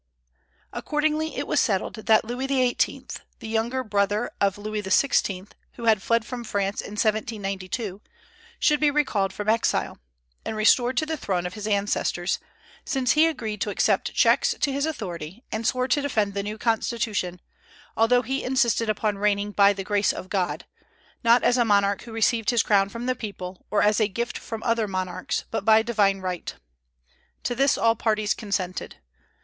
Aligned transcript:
Accordingly 0.73 1.35
it 1.35 1.45
was 1.45 1.59
settled 1.59 1.93
that 2.07 2.25
Louis 2.25 2.47
XVIII., 2.47 3.05
the 3.37 3.47
younger 3.47 3.83
brother 3.83 4.31
of 4.41 4.57
Louis 4.57 4.81
XVI., 4.81 5.47
who 5.73 5.83
had 5.83 6.01
fled 6.01 6.25
from 6.25 6.43
France 6.43 6.81
in 6.81 6.93
1792, 6.93 8.01
should 8.57 8.79
be 8.79 8.89
recalled 8.89 9.31
from 9.31 9.47
exile, 9.47 9.99
and 10.43 10.55
restored 10.55 10.97
to 10.97 11.05
the 11.05 11.17
throne 11.17 11.45
of 11.45 11.53
his 11.53 11.67
ancestors, 11.67 12.39
since 12.83 13.11
he 13.11 13.27
agreed 13.27 13.61
to 13.61 13.69
accept 13.69 14.11
checks 14.15 14.55
to 14.59 14.71
his 14.71 14.87
authority, 14.87 15.43
and 15.51 15.67
swore 15.67 15.87
to 15.89 16.01
defend 16.01 16.33
the 16.33 16.41
new 16.41 16.57
constitution, 16.57 17.39
although 17.95 18.23
he 18.23 18.43
insisted 18.43 18.89
upon 18.89 19.19
reigning 19.19 19.51
"by 19.51 19.71
the 19.71 19.83
grace 19.83 20.11
of 20.13 20.29
God," 20.29 20.65
not 21.23 21.43
as 21.43 21.59
a 21.59 21.63
monarch 21.63 22.01
who 22.05 22.11
received 22.11 22.49
his 22.49 22.63
crown 22.63 22.89
from 22.89 23.05
the 23.05 23.13
people, 23.13 23.67
or 23.69 23.83
as 23.83 23.99
a 24.01 24.07
gift 24.07 24.39
from 24.39 24.63
other 24.63 24.87
monarchs, 24.87 25.45
but 25.51 25.63
by 25.63 25.83
divine 25.83 26.21
right. 26.21 26.55
To 27.43 27.53
this 27.53 27.77
all 27.77 27.95
parties 27.95 28.33
consented. 28.33 28.95